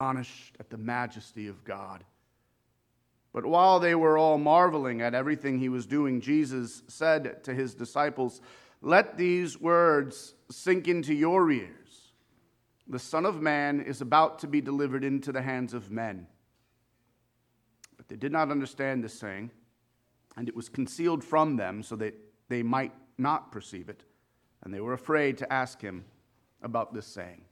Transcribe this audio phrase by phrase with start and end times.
[0.00, 2.04] astonished at the majesty of God.
[3.32, 7.74] But while they were all marveling at everything he was doing, Jesus said to his
[7.74, 8.40] disciples,
[8.80, 12.12] Let these words sink into your ears.
[12.86, 16.28] The Son of Man is about to be delivered into the hands of men.
[17.96, 19.50] But they did not understand this saying,
[20.36, 22.14] and it was concealed from them so that
[22.48, 24.04] they might not perceive it.
[24.62, 26.04] And they were afraid to ask him
[26.62, 27.42] about this saying.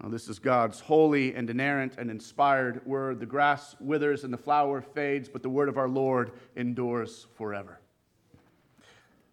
[0.00, 3.18] Well, this is God's holy and inerrant and inspired word.
[3.18, 7.80] The grass withers and the flower fades, but the word of our Lord endures forever.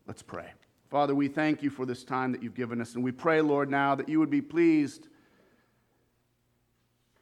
[0.08, 0.52] Let's pray.
[0.90, 3.70] Father, we thank you for this time that you've given us, and we pray, Lord,
[3.70, 5.08] now that you would be pleased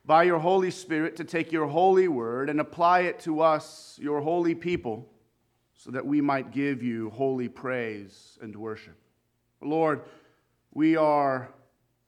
[0.05, 4.21] by your Holy Spirit to take your holy word and apply it to us, your
[4.21, 5.09] holy people,
[5.75, 8.95] so that we might give you holy praise and worship.
[9.61, 10.01] Lord,
[10.73, 11.49] we are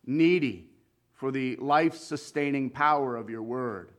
[0.06, 0.70] needy
[1.16, 3.90] for the life sustaining power of your word.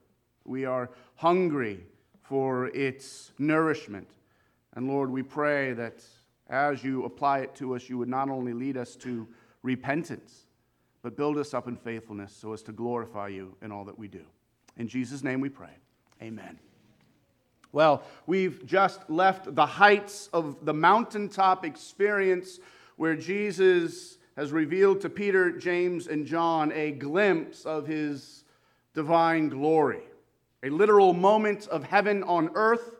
[0.44, 1.80] We are hungry
[2.22, 4.08] for its nourishment.
[4.74, 6.04] And Lord, we pray that
[6.48, 9.26] as you apply it to us, you would not only lead us to
[9.62, 10.46] repentance,
[11.02, 14.08] but build us up in faithfulness so as to glorify you in all that we
[14.08, 14.24] do.
[14.76, 15.70] In Jesus' name we pray.
[16.22, 16.58] Amen.
[17.72, 22.58] Well, we've just left the heights of the mountaintop experience
[22.96, 28.44] where Jesus has revealed to Peter, James, and John a glimpse of his
[28.94, 30.02] divine glory,
[30.62, 32.96] a literal moment of heaven on earth.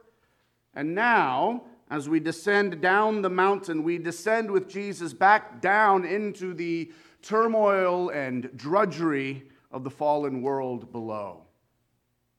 [0.75, 6.55] And now, as we descend down the mountain, we descend with Jesus back down into
[6.55, 6.93] the
[7.23, 11.46] turmoil and drudgery of the fallen world below.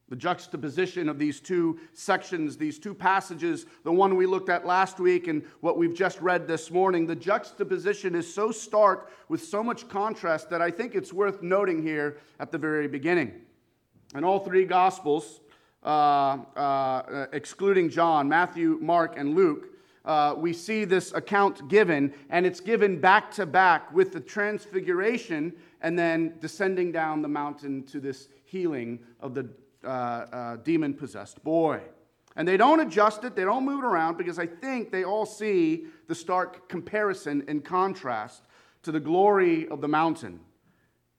[0.08, 4.98] The juxtaposition of these two sections, these two passages, the one we looked at last
[5.00, 9.62] week and what we've just read this morning, the juxtaposition is so stark with so
[9.62, 13.32] much contrast that I think it's worth noting here at the very beginning.
[14.14, 15.40] In all three Gospels,
[15.84, 19.68] uh, uh, excluding John, Matthew, Mark, and Luke,
[20.06, 25.52] uh, we see this account given, and it's given back to back with the transfiguration
[25.82, 29.46] and then descending down the mountain to this healing of the
[29.84, 31.80] uh, uh, demon possessed boy.
[32.36, 35.26] And they don't adjust it, they don't move it around because I think they all
[35.26, 38.42] see the stark comparison and contrast
[38.82, 40.40] to the glory of the mountain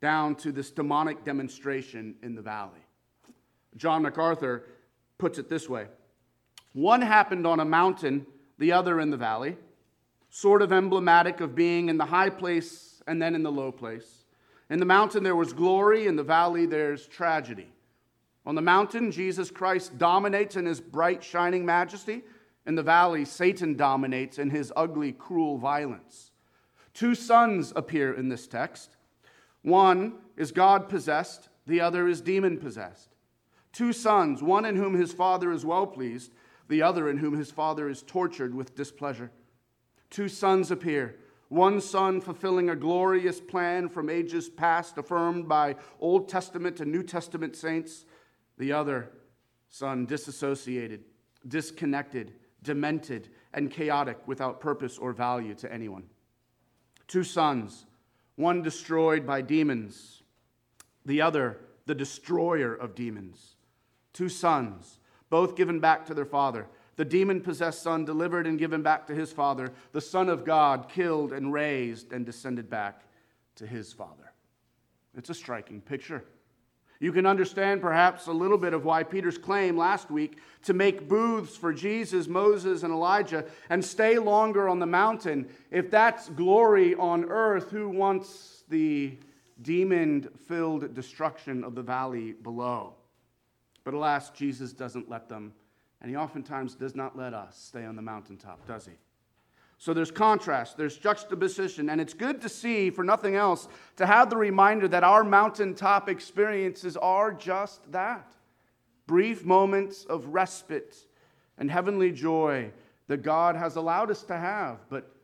[0.01, 2.79] down to this demonic demonstration in the valley.
[3.75, 4.63] John MacArthur
[5.17, 5.87] puts it this way
[6.73, 8.25] One happened on a mountain,
[8.57, 9.57] the other in the valley,
[10.29, 14.25] sort of emblematic of being in the high place and then in the low place.
[14.69, 17.67] In the mountain there was glory, in the valley there's tragedy.
[18.49, 22.23] On the mountain, Jesus Christ dominates in his bright, shining majesty.
[22.65, 26.31] In the valley, Satan dominates in his ugly, cruel violence.
[26.95, 28.97] Two sons appear in this text.
[29.61, 33.09] One is God possessed, the other is demon possessed.
[33.71, 36.31] Two sons, one in whom his father is well pleased,
[36.69, 39.29] the other in whom his father is tortured with displeasure.
[40.09, 41.17] Two sons appear.
[41.49, 47.03] One son fulfilling a glorious plan from ages past, affirmed by Old Testament and New
[47.03, 48.05] Testament saints
[48.59, 49.09] the other
[49.69, 51.03] son disassociated,
[51.47, 56.03] disconnected, demented, and chaotic without purpose or value to anyone.
[57.07, 57.85] Two sons,
[58.35, 60.21] one destroyed by demons,
[61.05, 63.55] the other the destroyer of demons.
[64.13, 64.99] Two sons,
[65.31, 66.67] both given back to their father.
[66.97, 69.71] The demon possessed son delivered and given back to his father.
[69.93, 73.05] The Son of God killed and raised and descended back
[73.55, 74.33] to his father.
[75.17, 76.25] It's a striking picture.
[76.99, 81.07] You can understand perhaps a little bit of why Peter's claim last week to make
[81.07, 85.47] booths for Jesus, Moses, and Elijah and stay longer on the mountain.
[85.71, 89.17] If that's glory on earth, who wants the
[89.61, 92.95] demon filled destruction of the valley below?
[93.85, 95.53] But alas, Jesus doesn't let them,
[96.01, 98.93] and he oftentimes does not let us stay on the mountaintop, does he?
[99.79, 104.29] So there's contrast, there's juxtaposition, and it's good to see, for nothing else, to have
[104.29, 108.35] the reminder that our mountaintop experiences are just that
[109.07, 110.97] brief moments of respite
[111.57, 112.69] and heavenly joy
[113.07, 115.15] that God has allowed us to have, but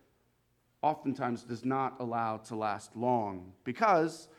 [0.81, 3.51] oftentimes does not allow to last long.
[3.65, 4.29] Because,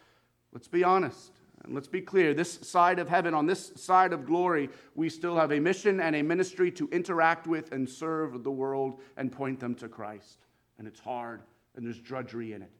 [0.52, 1.30] let's be honest,
[1.64, 5.36] and let's be clear this side of heaven, on this side of glory, we still
[5.36, 9.60] have a mission and a ministry to interact with and serve the world and point
[9.60, 10.46] them to Christ.
[10.78, 11.42] And it's hard,
[11.74, 12.70] and there's drudgery in it.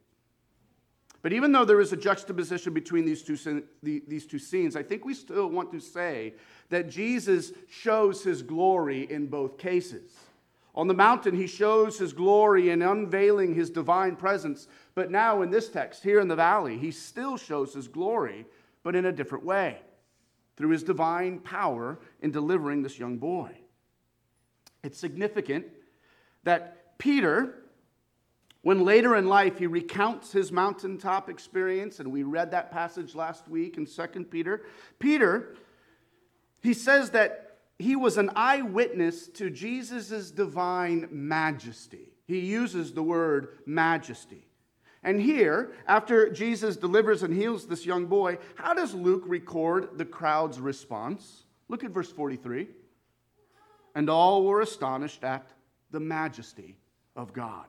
[1.23, 5.05] But even though there is a juxtaposition between these two, these two scenes, I think
[5.05, 6.35] we still want to say
[6.69, 10.13] that Jesus shows his glory in both cases.
[10.77, 14.69] On the mountain, he shows his glory in unveiling his divine presence.
[14.95, 18.47] But now, in this text, here in the valley, he still shows his glory
[18.87, 19.81] but in a different way
[20.57, 23.51] through his divine power in delivering this young boy.
[24.85, 25.67] It's significant
[26.45, 27.65] that Peter,
[28.63, 33.49] when later in life he recounts his mountaintop experience, and we read that passage last
[33.49, 34.63] week in 2 Peter,
[35.01, 35.57] Peter,
[36.63, 42.13] he says that he was an eyewitness to Jesus' divine majesty.
[42.29, 44.47] He uses the word majesty.
[45.07, 50.05] And here, after Jesus delivers and heals this young boy, how does Luke record the
[50.05, 51.45] crowd's response?
[51.69, 52.67] Look at verse 43.
[53.95, 55.49] And all were astonished at
[55.93, 56.77] the majesty
[57.15, 57.67] of God.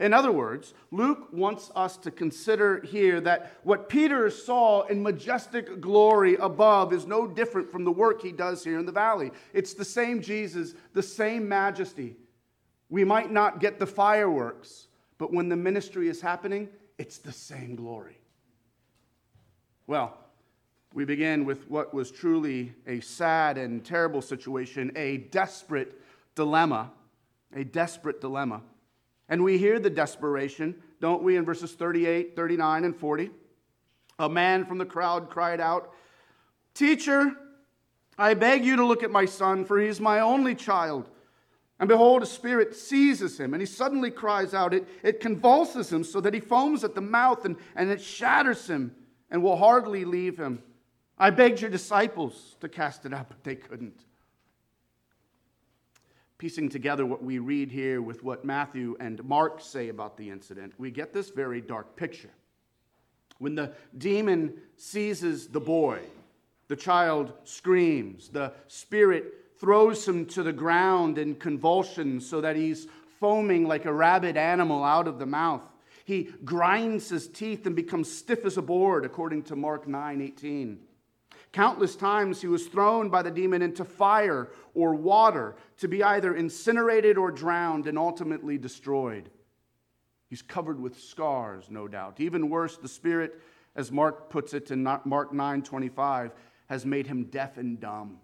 [0.00, 5.82] In other words, Luke wants us to consider here that what Peter saw in majestic
[5.82, 9.30] glory above is no different from the work he does here in the valley.
[9.52, 12.16] It's the same Jesus, the same majesty.
[12.88, 14.88] We might not get the fireworks,
[15.18, 16.68] but when the ministry is happening,
[16.98, 18.18] it's the same glory.
[19.86, 20.16] Well,
[20.94, 26.00] we begin with what was truly a sad and terrible situation, a desperate
[26.34, 26.92] dilemma,
[27.54, 28.62] a desperate dilemma.
[29.28, 33.30] And we hear the desperation, don't we, in verses 38, 39, and 40?
[34.20, 35.92] A man from the crowd cried out,
[36.74, 37.34] Teacher,
[38.16, 41.08] I beg you to look at my son, for he is my only child.
[41.80, 44.72] And behold, a spirit seizes him, and he suddenly cries out.
[44.72, 48.66] It, it convulses him so that he foams at the mouth, and, and it shatters
[48.68, 48.94] him
[49.30, 50.62] and will hardly leave him.
[51.18, 54.04] I begged your disciples to cast it out, but they couldn't.
[56.38, 60.74] Piecing together what we read here with what Matthew and Mark say about the incident,
[60.78, 62.30] we get this very dark picture.
[63.38, 66.00] When the demon seizes the boy,
[66.68, 72.86] the child screams, the spirit throws him to the ground in convulsions so that he's
[73.20, 75.62] foaming like a rabid animal out of the mouth.
[76.04, 80.78] He grinds his teeth and becomes stiff as a board, according to Mark 9 18.
[81.52, 86.34] Countless times he was thrown by the demon into fire or water to be either
[86.34, 89.30] incinerated or drowned and ultimately destroyed.
[90.28, 92.18] He's covered with scars, no doubt.
[92.18, 93.40] Even worse, the Spirit,
[93.76, 96.32] as Mark puts it in Mark 9 25,
[96.66, 98.18] has made him deaf and dumb.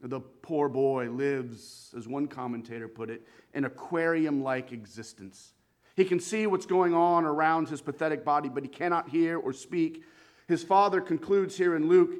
[0.00, 5.52] The poor boy lives, as one commentator put it, an aquarium like existence.
[5.96, 9.52] He can see what's going on around his pathetic body, but he cannot hear or
[9.52, 10.04] speak.
[10.46, 12.12] His father concludes here in Luke,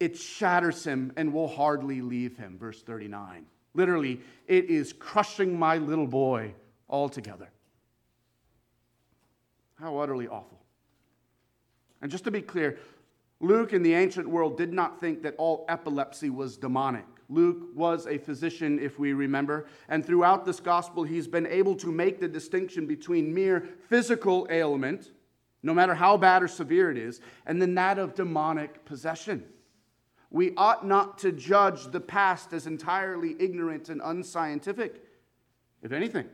[0.00, 2.56] it shatters him and will hardly leave him.
[2.58, 3.44] Verse 39.
[3.74, 6.54] Literally, it is crushing my little boy
[6.88, 7.50] altogether.
[9.74, 10.62] How utterly awful.
[12.00, 12.78] And just to be clear,
[13.40, 17.04] Luke in the ancient world did not think that all epilepsy was demonic.
[17.28, 21.92] Luke was a physician, if we remember, and throughout this gospel, he's been able to
[21.92, 25.12] make the distinction between mere physical ailment,
[25.62, 29.44] no matter how bad or severe it is, and then that of demonic possession.
[30.30, 35.02] We ought not to judge the past as entirely ignorant and unscientific.
[35.82, 36.26] If anything,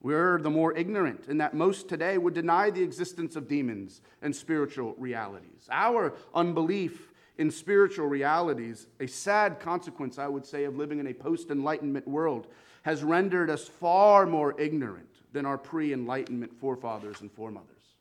[0.00, 4.34] we're the more ignorant in that most today would deny the existence of demons and
[4.34, 5.68] spiritual realities.
[5.70, 7.09] Our unbelief
[7.40, 12.06] in spiritual realities, a sad consequence, I would say, of living in a post Enlightenment
[12.06, 12.48] world,
[12.82, 17.94] has rendered us far more ignorant than our pre Enlightenment forefathers and foremothers.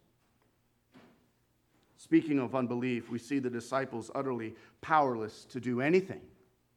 [1.95, 6.21] Speaking of unbelief, we see the disciples utterly powerless to do anything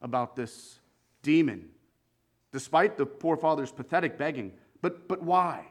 [0.00, 0.78] about this
[1.24, 1.68] demon,
[2.52, 4.52] despite the forefathers' pathetic begging.
[4.80, 5.66] But, but why?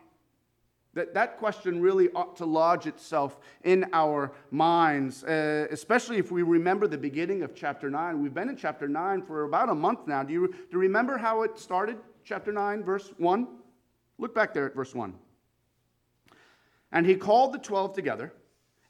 [0.94, 6.42] That, that question really ought to lodge itself in our minds, uh, especially if we
[6.42, 8.22] remember the beginning of chapter 9.
[8.22, 10.22] We've been in chapter 9 for about a month now.
[10.24, 11.98] Do you, do you remember how it started?
[12.26, 13.48] Chapter 9, verse 1?
[14.18, 15.14] Look back there at verse 1.
[16.92, 18.34] And he called the twelve together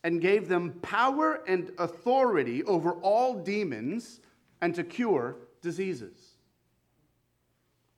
[0.03, 4.21] and gave them power and authority over all demons
[4.61, 6.17] and to cure diseases.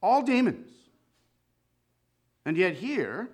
[0.02, 0.70] All demons.
[2.46, 3.30] And yet, here,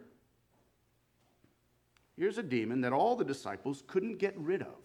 [2.20, 4.76] Here's a demon that all the disciples couldn't get rid of.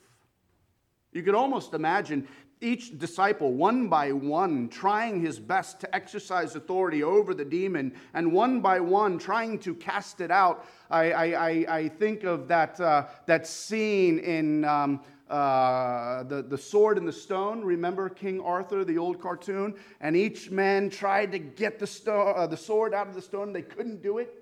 [1.10, 2.28] You could almost imagine
[2.60, 8.32] each disciple, one by one, trying his best to exercise authority over the demon, and
[8.32, 10.64] one by one trying to cast it out.
[10.88, 16.98] I, I, I think of that, uh, that scene in um, uh, the, the Sword
[16.98, 17.64] and the Stone.
[17.64, 19.74] Remember King Arthur, the old cartoon?
[20.00, 23.52] And each man tried to get the, sto- uh, the sword out of the stone,
[23.52, 24.40] they couldn't do it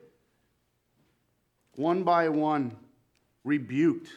[1.76, 2.76] one by one,
[3.44, 4.08] rebuked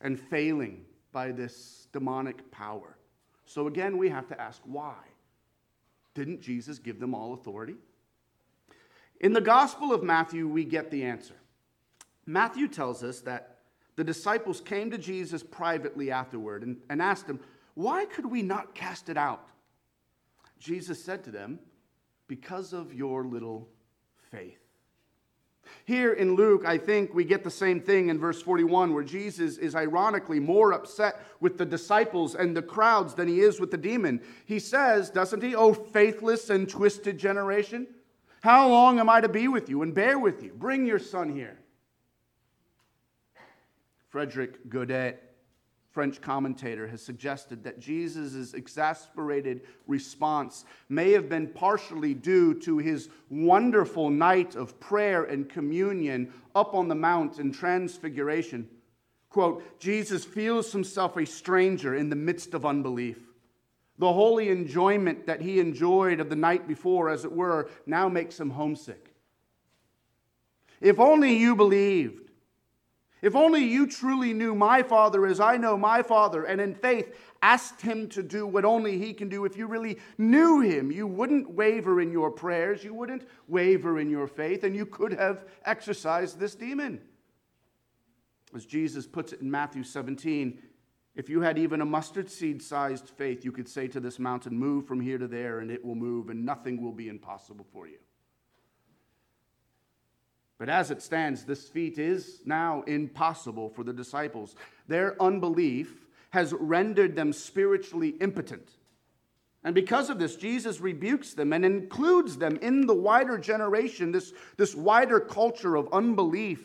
[0.00, 2.96] and failing by this demonic power.
[3.46, 4.96] So again, we have to ask why?
[6.14, 7.76] Didn't Jesus give them all authority?
[9.20, 11.34] In the Gospel of Matthew, we get the answer.
[12.26, 13.58] Matthew tells us that
[13.96, 17.40] the disciples came to Jesus privately afterward and, and asked him,
[17.74, 19.48] Why could we not cast it out?
[20.58, 21.58] Jesus said to them,
[22.26, 23.68] Because of your little
[24.30, 24.63] faith.
[25.84, 29.58] Here in Luke, I think we get the same thing in verse 41, where Jesus
[29.58, 33.76] is ironically more upset with the disciples and the crowds than he is with the
[33.76, 34.20] demon.
[34.46, 37.86] He says, doesn't he, Oh, faithless and twisted generation?
[38.40, 40.52] How long am I to be with you and bear with you?
[40.54, 41.58] Bring your son here.
[44.10, 45.33] Frederick Godet
[45.94, 53.08] French commentator has suggested that Jesus' exasperated response may have been partially due to his
[53.30, 58.68] wonderful night of prayer and communion up on the Mount in Transfiguration.
[59.30, 63.18] Quote, Jesus feels himself a stranger in the midst of unbelief.
[63.98, 68.40] The holy enjoyment that he enjoyed of the night before, as it were, now makes
[68.40, 69.14] him homesick.
[70.80, 72.23] If only you believed
[73.24, 77.16] if only you truly knew my Father as I know my Father, and in faith
[77.40, 81.06] asked Him to do what only He can do, if you really knew Him, you
[81.06, 85.46] wouldn't waver in your prayers, you wouldn't waver in your faith, and you could have
[85.64, 87.00] exorcised this demon.
[88.54, 90.60] As Jesus puts it in Matthew 17,
[91.14, 94.54] if you had even a mustard seed sized faith, you could say to this mountain,
[94.54, 97.86] Move from here to there, and it will move, and nothing will be impossible for
[97.86, 97.96] you.
[100.58, 104.54] But as it stands, this feat is now impossible for the disciples.
[104.86, 108.70] Their unbelief has rendered them spiritually impotent.
[109.64, 114.32] And because of this, Jesus rebukes them and includes them in the wider generation, this,
[114.56, 116.62] this wider culture of unbelief,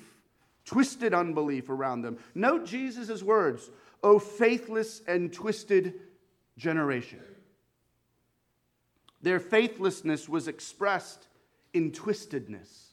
[0.66, 2.18] twisted unbelief around them.
[2.36, 3.72] Note Jesus' words,
[4.04, 5.94] O faithless and twisted
[6.58, 7.22] generation.
[9.22, 11.28] Their faithlessness was expressed
[11.74, 12.89] in twistedness.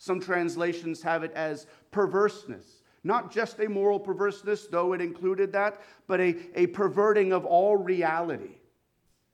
[0.00, 2.80] Some translations have it as perverseness.
[3.04, 7.76] Not just a moral perverseness, though it included that, but a, a perverting of all
[7.76, 8.56] reality.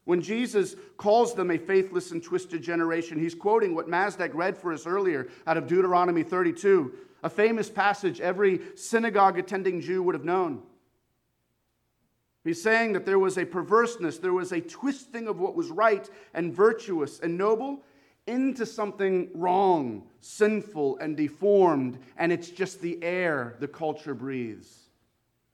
[0.06, 4.72] When Jesus calls them a faithless and twisted generation, he's quoting what Mazdak read for
[4.72, 6.92] us earlier out of Deuteronomy 32,
[7.22, 10.62] a famous passage every synagogue attending Jew would have known.
[12.42, 16.10] He's saying that there was a perverseness, there was a twisting of what was right
[16.34, 17.84] and virtuous and noble,
[18.26, 24.86] into something wrong, sinful, and deformed, and it's just the air the culture breathes.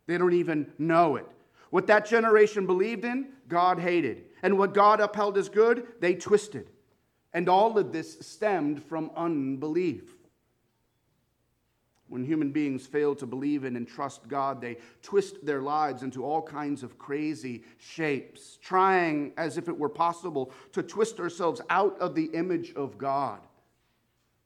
[0.06, 1.26] They don't even know it.
[1.70, 4.24] What that generation believed in, God hated.
[4.42, 6.68] And what God upheld as good, they twisted.
[7.32, 10.04] And all of this stemmed from unbelief.
[12.12, 16.22] When human beings fail to believe in and trust God, they twist their lives into
[16.22, 21.98] all kinds of crazy shapes, trying as if it were possible to twist ourselves out
[22.00, 23.40] of the image of God.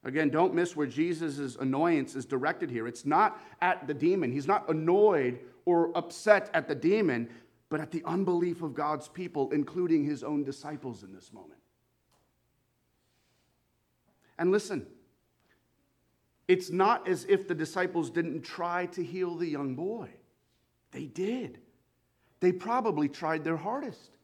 [0.04, 2.86] Again, don't miss where Jesus' annoyance is directed here.
[2.86, 4.30] It's not at the demon.
[4.30, 7.28] He's not annoyed or upset at the demon,
[7.68, 11.58] but at the unbelief of God's people, including his own disciples in this moment.
[14.38, 14.86] And listen,
[16.48, 20.08] it's not as if the disciples didn't try to heal the young boy.
[20.92, 21.58] They did.
[22.40, 24.16] They probably tried their hardest.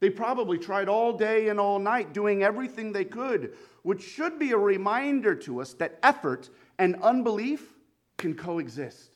[0.00, 4.50] They probably tried all day and all night, doing everything they could, which should be
[4.50, 7.74] a reminder to us that effort and unbelief
[8.16, 9.10] can coexist.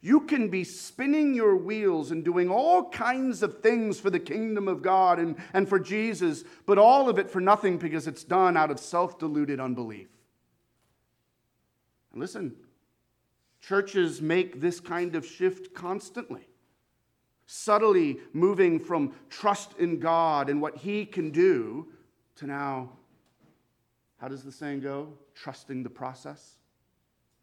[0.00, 4.68] You can be spinning your wheels and doing all kinds of things for the kingdom
[4.68, 8.56] of God and, and for Jesus, but all of it for nothing because it's done
[8.56, 10.08] out of self deluded unbelief.
[12.14, 12.54] And listen,
[13.60, 16.48] churches make this kind of shift constantly,
[17.46, 21.88] subtly moving from trust in God and what He can do
[22.36, 22.90] to now,
[24.18, 25.08] how does the saying go?
[25.34, 26.54] Trusting the process,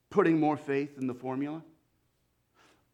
[0.10, 1.62] putting more faith in the formula.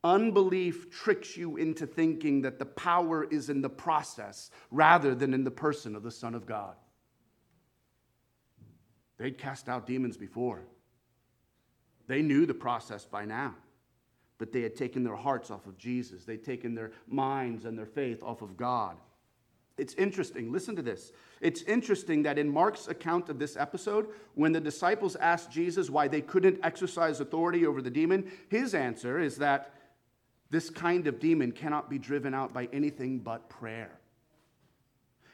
[0.03, 5.43] Unbelief tricks you into thinking that the power is in the process rather than in
[5.43, 6.75] the person of the Son of God.
[9.19, 10.65] They'd cast out demons before.
[12.07, 13.55] They knew the process by now,
[14.37, 16.23] but they had taken their hearts off of Jesus.
[16.23, 18.97] They'd taken their minds and their faith off of God.
[19.77, 20.51] It's interesting.
[20.51, 21.11] Listen to this.
[21.39, 26.07] It's interesting that in Mark's account of this episode, when the disciples asked Jesus why
[26.07, 29.73] they couldn't exercise authority over the demon, his answer is that
[30.49, 33.91] this kind of demon cannot be driven out by anything but prayer.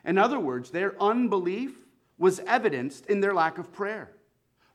[0.04, 1.78] In other words, their unbelief
[2.18, 4.12] was evidenced in their lack of prayer.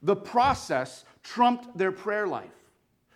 [0.02, 2.50] The process trumped their prayer life.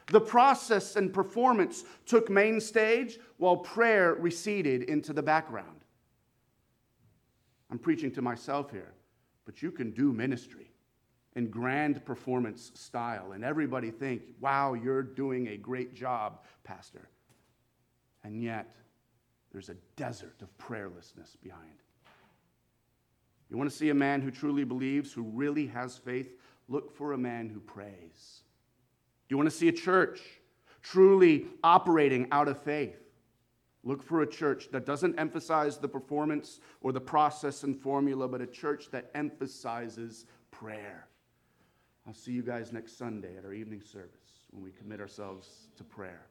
[0.08, 5.84] The process and performance took main stage while prayer receded into the background.
[7.70, 8.92] I'm preaching to myself here,
[9.46, 10.72] but you can do ministry.
[11.34, 13.32] in grand performance style.
[13.32, 17.08] And everybody think, wow, you're doing a great job, Pastor.
[18.24, 18.74] And yet,
[19.50, 21.82] there's a desert of prayerlessness behind.
[23.50, 26.38] You want to see a man who truly believes, who really has faith?
[26.69, 28.42] Look for a man who prays.
[29.28, 30.21] Do you want to see a church
[30.83, 32.99] truly operating out of faith?
[33.85, 38.40] Look for a church that doesn't emphasize the performance or the process and formula, but
[38.40, 41.09] a church that emphasizes prayer.
[42.07, 45.85] I'll see you guys next Sunday at our evening service when we commit ourselves to
[45.85, 46.26] prayer.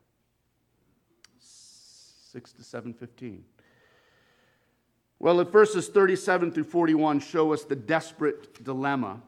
[1.39, 3.43] 6 to 7:15.
[5.19, 9.21] Well, at verses 37 through 41 show us the desperate dilemma.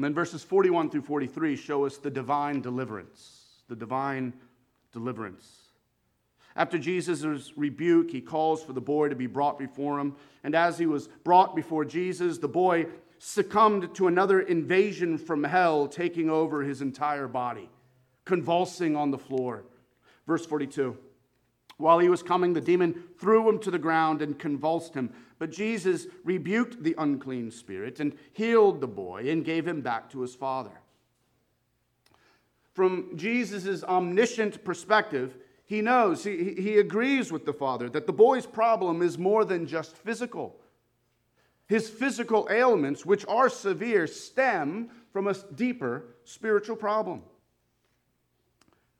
[0.00, 3.60] And then verses 41 through 43 show us the divine deliverance.
[3.68, 4.32] The divine
[4.94, 5.44] deliverance.
[6.56, 10.16] After Jesus' rebuke, he calls for the boy to be brought before him.
[10.42, 12.86] And as he was brought before Jesus, the boy
[13.18, 17.68] succumbed to another invasion from hell, taking over his entire body,
[18.24, 19.64] convulsing on the floor.
[20.26, 20.96] Verse 42.
[21.80, 25.12] While he was coming, the demon threw him to the ground and convulsed him.
[25.38, 30.20] But Jesus rebuked the unclean spirit and healed the boy and gave him back to
[30.20, 30.82] his father.
[32.74, 38.46] From Jesus' omniscient perspective, he knows, he, he agrees with the father that the boy's
[38.46, 40.56] problem is more than just physical.
[41.66, 47.22] His physical ailments, which are severe, stem from a deeper spiritual problem.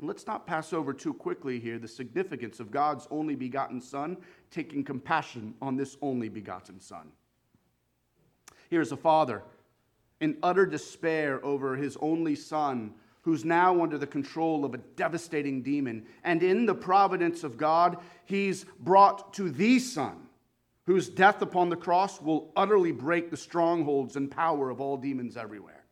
[0.00, 4.16] And let's not pass over too quickly here the significance of God's only begotten Son
[4.50, 7.12] taking compassion on this only begotten Son.
[8.70, 9.42] Here's a father
[10.20, 15.62] in utter despair over his only son who's now under the control of a devastating
[15.62, 16.06] demon.
[16.24, 20.28] And in the providence of God, he's brought to the Son,
[20.86, 25.36] whose death upon the cross will utterly break the strongholds and power of all demons
[25.36, 25.84] everywhere.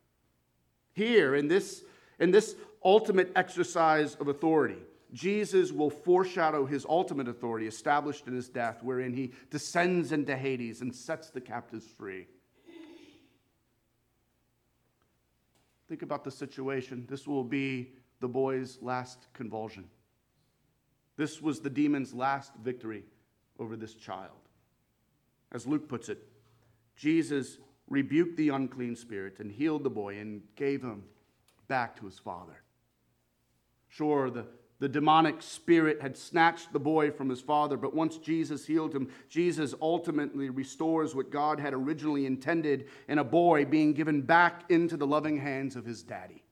[0.93, 1.83] Here, in this,
[2.19, 4.77] in this ultimate exercise of authority,
[5.11, 10.81] Jesus will foreshadow his ultimate authority established in his death, wherein he descends into Hades
[10.81, 12.27] and sets the captives free.
[15.87, 17.07] Think about the situation.
[17.09, 19.85] This will be the boy's last convulsion.
[21.17, 23.03] This was the demon's last victory
[23.57, 24.37] over this child.
[25.51, 26.19] As Luke puts it,
[26.95, 27.57] Jesus
[27.89, 31.03] rebuked the unclean spirit and healed the boy and gave him
[31.67, 32.61] back to his father.
[33.89, 34.45] Sure, the
[34.79, 39.09] the demonic spirit had snatched the boy from his father, but once Jesus healed him,
[39.27, 44.95] Jesus ultimately restores what God had originally intended in a boy being given back into
[44.95, 46.43] the loving hands of his daddy.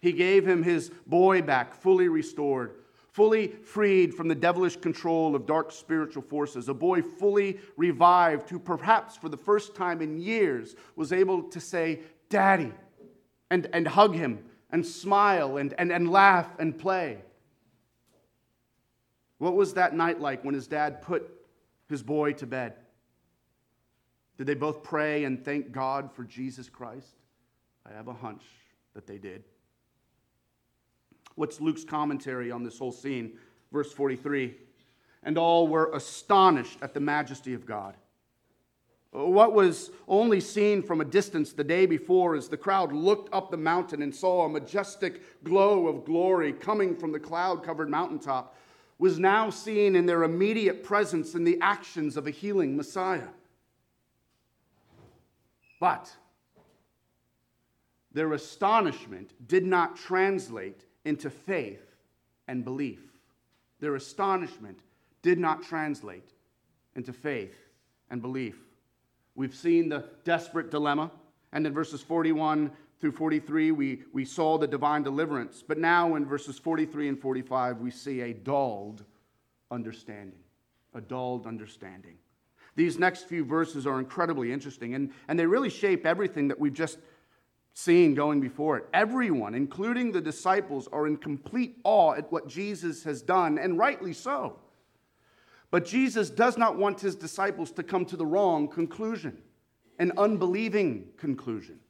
[0.00, 2.76] He gave him his boy back, fully restored,
[3.10, 8.60] fully freed from the devilish control of dark spiritual forces, a boy fully revived who
[8.60, 12.72] perhaps for the first time in years was able to say, Daddy,
[13.50, 17.18] and, and hug him and smile and, and, and laugh and play.
[19.38, 21.30] What was that night like when his dad put
[21.88, 22.74] his boy to bed?
[24.38, 27.14] Did they both pray and thank God for Jesus Christ?
[27.86, 28.42] I have a hunch
[28.94, 29.44] that they did.
[31.34, 33.38] What's Luke's commentary on this whole scene?
[33.72, 34.54] Verse 43
[35.22, 37.96] And all were astonished at the majesty of God
[39.12, 43.50] what was only seen from a distance the day before as the crowd looked up
[43.50, 48.56] the mountain and saw a majestic glow of glory coming from the cloud covered mountaintop
[48.98, 53.28] was now seen in their immediate presence in the actions of a healing Messiah.
[55.78, 56.10] But
[58.12, 61.96] their astonishment did not translate into faith
[62.48, 63.00] and belief.
[63.80, 64.78] Their astonishment
[65.20, 66.30] did not translate
[66.94, 67.56] into faith
[68.10, 68.56] and belief.
[69.34, 71.10] We've seen the desperate dilemma.
[71.52, 75.62] And in verses 41 through 43, we, we saw the divine deliverance.
[75.66, 79.04] But now in verses 43 and 45, we see a dulled
[79.70, 80.38] understanding.
[80.94, 82.16] A dulled understanding.
[82.74, 86.72] These next few verses are incredibly interesting, and, and they really shape everything that we've
[86.72, 86.98] just
[87.74, 88.86] seen going before it.
[88.94, 94.12] Everyone, including the disciples, are in complete awe at what Jesus has done, and rightly
[94.12, 94.58] so.
[95.72, 99.38] But Jesus does not want his disciples to come to the wrong conclusion,
[99.98, 101.80] an unbelieving conclusion.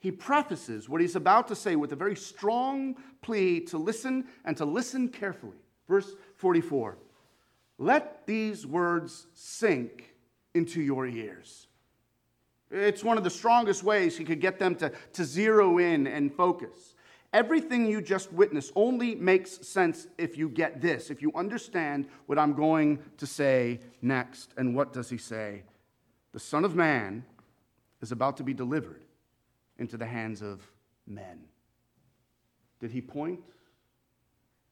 [0.00, 4.56] He prefaces what he's about to say with a very strong plea to listen and
[4.56, 5.58] to listen carefully.
[5.88, 6.98] Verse 44
[7.78, 10.16] Let these words sink
[10.52, 11.68] into your ears.
[12.68, 16.34] It's one of the strongest ways he could get them to, to zero in and
[16.34, 16.91] focus.
[17.32, 22.38] Everything you just witnessed only makes sense if you get this, if you understand what
[22.38, 24.52] I'm going to say next.
[24.56, 25.62] And what does he say?
[26.32, 27.24] The Son of Man
[28.02, 29.04] is about to be delivered
[29.78, 30.60] into the hands of
[31.06, 31.40] men.
[32.80, 33.40] Did he point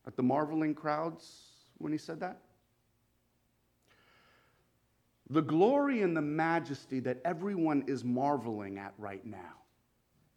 [0.07, 2.41] at the marveling crowds when he said that?
[5.31, 9.63] The glory and the majesty that everyone is marveling at right now,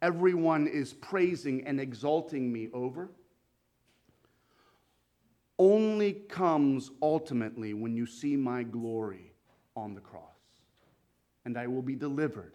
[0.04, 3.08] everyone is praising and exalting me over,
[5.58, 9.32] only comes ultimately when you see my glory
[9.74, 10.22] on the cross.
[11.46, 12.52] And I will be delivered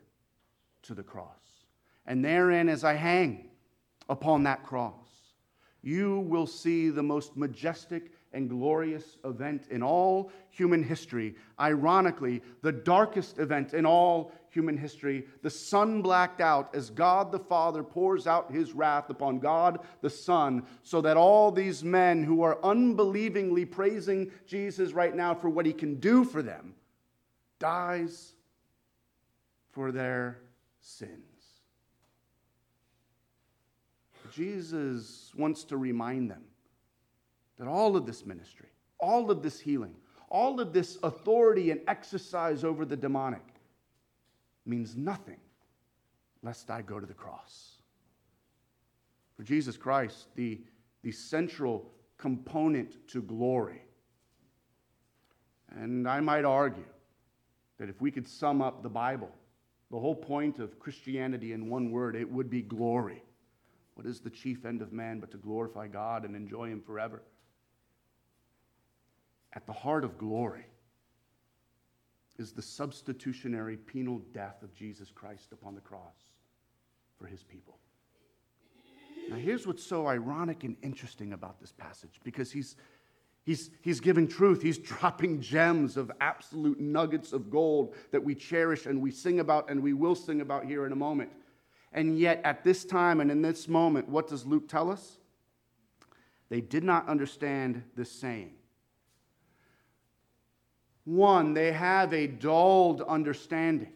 [0.84, 1.66] to the cross.
[2.06, 3.50] And therein, as I hang
[4.10, 5.08] upon that cross,
[5.82, 11.36] you will see the most majestic and glorious event in all human history.
[11.60, 15.26] Ironically, the darkest event in all human history.
[15.42, 20.10] The sun blacked out as God the Father pours out his wrath upon God the
[20.10, 25.66] Son, so that all these men who are unbelievingly praising Jesus right now for what
[25.66, 26.74] he can do for them
[27.60, 28.34] dies
[29.72, 30.40] for their
[30.82, 31.12] sins.
[34.32, 36.44] Jesus wants to remind them
[37.58, 39.96] that all of this ministry, all of this healing,
[40.30, 43.42] all of this authority and exercise over the demonic
[44.66, 45.40] means nothing
[46.42, 47.78] lest I go to the cross.
[49.36, 50.62] For Jesus Christ, the,
[51.04, 53.82] the central component to glory.
[55.76, 56.86] And I might argue
[57.78, 59.32] that if we could sum up the Bible,
[59.92, 63.24] the whole point of Christianity in one word, it would be glory.
[63.96, 67.22] What is the chief end of man but to glorify God and enjoy Him forever?
[69.54, 70.66] At the heart of glory
[72.40, 76.16] is the substitutionary penal death of Jesus Christ upon the cross
[77.18, 77.78] for His people.
[79.30, 82.76] Now, here's what's so ironic and interesting about this passage because he's,
[83.44, 84.62] he's, he's giving truth.
[84.62, 89.70] He's dropping gems of absolute nuggets of gold that we cherish and we sing about
[89.70, 91.30] and we will sing about here in a moment.
[91.94, 95.18] And yet, at this time and in this moment, what does Luke tell us?
[96.50, 98.52] They did not understand this saying.
[101.10, 103.92] One, they have a dulled understanding.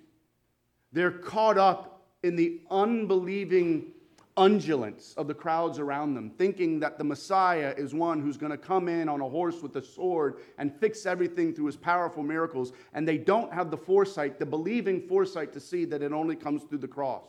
[0.94, 3.92] They're caught up in the unbelieving
[4.36, 8.58] undulance of the crowds around them, thinking that the Messiah is one who's going to
[8.58, 12.74] come in on a horse with a sword and fix everything through his powerful miracles.
[12.96, 16.64] And they don't have the foresight, the believing foresight to see that it only comes
[16.64, 17.28] through the cross.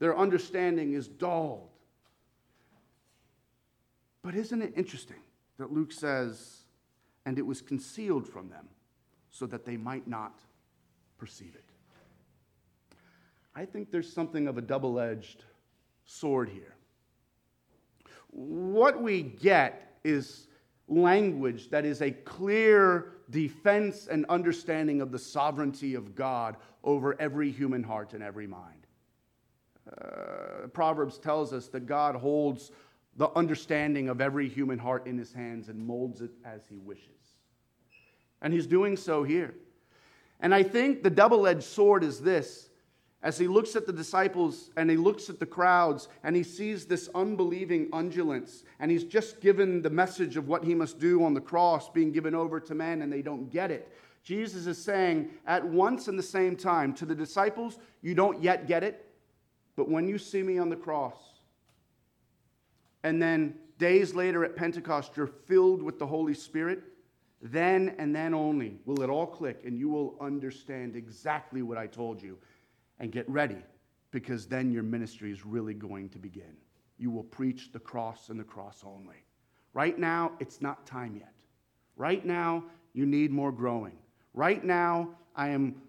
[0.00, 1.70] Their understanding is dulled.
[4.22, 5.20] But isn't it interesting
[5.56, 6.63] that Luke says,
[7.26, 8.68] and it was concealed from them
[9.30, 10.40] so that they might not
[11.18, 11.64] perceive it?
[13.54, 15.44] I think there's something of a double edged
[16.04, 16.74] sword here.
[18.30, 20.48] What we get is
[20.88, 27.50] language that is a clear defense and understanding of the sovereignty of God over every
[27.50, 28.86] human heart and every mind.
[29.88, 32.72] Uh, Proverbs tells us that God holds
[33.16, 37.08] the understanding of every human heart in his hands and molds it as he wishes.
[38.42, 39.54] And he's doing so here.
[40.40, 42.68] And I think the double edged sword is this
[43.22, 46.84] as he looks at the disciples and he looks at the crowds and he sees
[46.84, 51.32] this unbelieving undulance and he's just given the message of what he must do on
[51.32, 53.90] the cross being given over to men and they don't get it.
[54.22, 58.66] Jesus is saying at once and the same time to the disciples, You don't yet
[58.66, 59.06] get it.
[59.76, 61.33] But when you see me on the cross,
[63.04, 66.82] and then days later at Pentecost, you're filled with the Holy Spirit,
[67.42, 71.86] then and then only will it all click and you will understand exactly what I
[71.86, 72.38] told you.
[72.98, 73.58] And get ready,
[74.10, 76.56] because then your ministry is really going to begin.
[76.96, 79.16] You will preach the cross and the cross only.
[79.74, 81.34] Right now, it's not time yet.
[81.96, 82.64] Right now,
[82.94, 83.98] you need more growing.
[84.32, 85.82] Right now, I am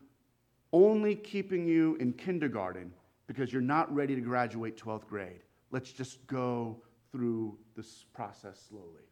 [0.74, 2.92] only keeping you in kindergarten
[3.28, 5.42] because you're not ready to graduate 12th grade.
[5.72, 6.82] Let's just go
[7.16, 9.08] through this process slowly.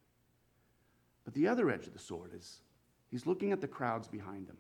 [1.23, 2.59] But the other edge of the sword is
[3.09, 4.57] he's looking at the crowds behind him.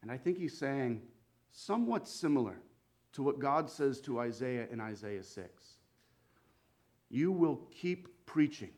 [0.00, 1.02] And I think he's saying
[1.50, 2.56] somewhat similar
[3.12, 5.64] to what God says to Isaiah in Isaiah 6.
[7.10, 8.70] You will keep preaching,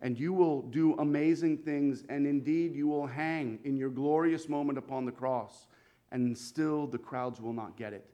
[0.00, 4.78] and you will do amazing things, and indeed you will hang in your glorious moment
[4.78, 5.68] upon the cross
[6.10, 8.10] and still the crowds will not get it.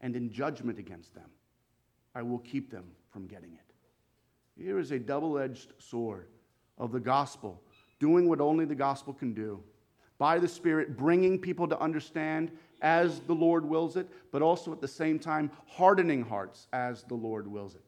[0.00, 1.30] And in judgment against them,
[2.18, 4.60] I will keep them from getting it.
[4.60, 6.26] Here is a double edged sword
[6.76, 7.62] of the gospel,
[8.00, 9.62] doing what only the gospel can do.
[10.18, 12.50] By the Spirit, bringing people to understand
[12.82, 17.14] as the Lord wills it, but also at the same time, hardening hearts as the
[17.14, 17.84] Lord wills it.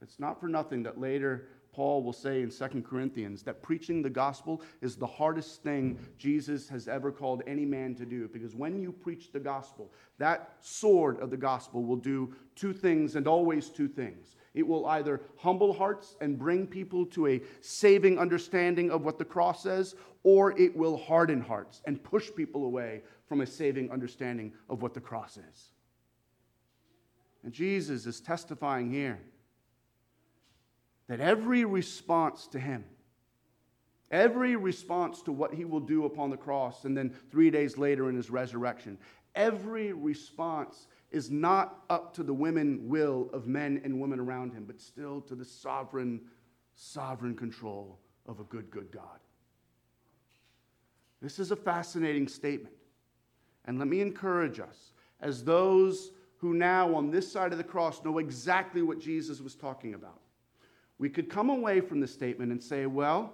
[0.00, 4.10] It's not for nothing that later Paul will say in 2 Corinthians that preaching the
[4.10, 8.28] gospel is the hardest thing Jesus has ever called any man to do.
[8.28, 13.16] Because when you preach the gospel, that sword of the gospel will do two things
[13.16, 14.36] and always two things.
[14.52, 19.24] It will either humble hearts and bring people to a saving understanding of what the
[19.24, 24.52] cross says, or it will harden hearts and push people away from a saving understanding
[24.68, 25.70] of what the cross is.
[27.44, 29.18] And Jesus is testifying here
[31.08, 32.84] that every response to him,
[34.10, 38.08] every response to what he will do upon the cross, and then three days later
[38.08, 38.98] in his resurrection,
[39.34, 44.64] every response is not up to the women will of men and women around him,
[44.64, 46.20] but still to the sovereign,
[46.74, 49.18] sovereign control of a good, good God.
[51.20, 52.74] This is a fascinating statement.
[53.64, 58.04] And let me encourage us, as those who now on this side of the cross
[58.04, 60.21] know exactly what Jesus was talking about
[61.02, 63.32] we could come away from the statement and say, well,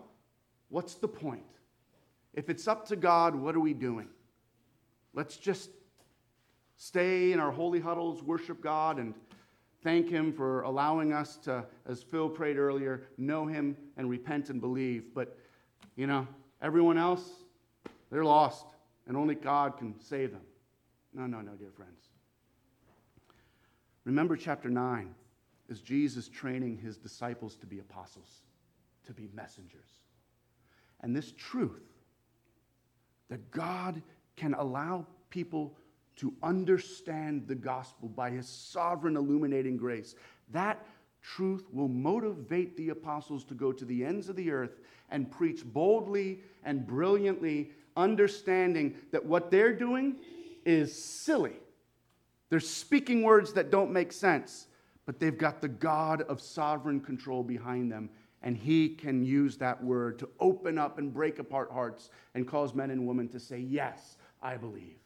[0.70, 1.44] what's the point?
[2.33, 4.09] If it's up to God, what are we doing?
[5.12, 5.68] Let's just
[6.78, 9.12] stay in our holy huddles, worship God, and
[9.83, 14.62] thank Him for allowing us to, as Phil prayed earlier, know Him and repent and
[14.62, 15.12] believe.
[15.14, 15.37] But,
[15.94, 16.26] you know,
[16.62, 17.28] everyone else,
[18.11, 18.64] they're lost,
[19.07, 20.46] and only God can save them.
[21.12, 22.09] No, no, no, dear friends.
[24.07, 25.14] Remember chapter 9
[25.68, 28.42] is Jesus training his disciples to be apostles,
[29.07, 30.00] to be messengers.
[31.00, 31.83] And this truth
[33.28, 34.02] that God
[34.37, 35.76] can allow people
[36.16, 40.14] to understand the gospel by his sovereign illuminating grace,
[40.50, 40.85] that
[41.22, 45.64] truth will motivate the apostles to go to the ends of the earth and preach
[45.64, 50.16] boldly and brilliantly, understanding that what they're doing
[50.64, 51.57] is silly.
[52.50, 54.67] They're speaking words that don't make sense
[55.09, 58.11] but they've got the God of sovereign control behind them.
[58.42, 62.75] And he can use that word to open up and break apart hearts and cause
[62.75, 64.99] men and women to say, Yes, I believe.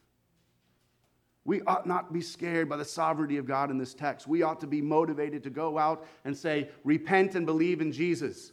[1.44, 4.26] We ought not be scared by the sovereignty of God in this text.
[4.26, 8.50] We ought to be motivated to go out and say, Repent and believe in Jesus.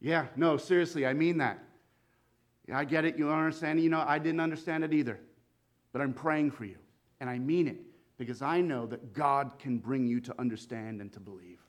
[0.00, 1.62] Yeah, no, seriously, I mean that.
[2.74, 3.16] I get it.
[3.16, 3.80] You understand.
[3.80, 5.20] You know, I didn't understand it either.
[5.92, 6.78] But I'm praying for you.
[7.20, 7.76] And I mean it
[8.18, 11.60] because I know that God can bring you to understand and to believe.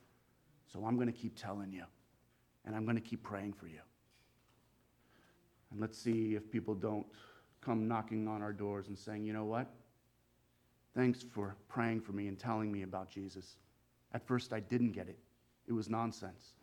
[0.71, 1.83] So I'm going to keep telling you,
[2.65, 3.79] and I'm going to keep praying for you.
[5.71, 7.05] And let's see if people don't
[7.61, 9.67] come knocking on our doors and saying, you know what?
[10.95, 13.57] Thanks for praying for me and telling me about Jesus.
[14.13, 15.19] At first, I didn't get it,
[15.67, 16.53] it was nonsense.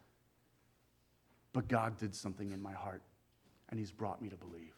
[1.52, 3.02] But God did something in my heart,
[3.68, 4.74] and He's brought me to believe.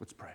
[0.00, 0.32] Let's pray.